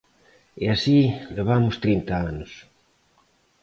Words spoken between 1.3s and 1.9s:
levamos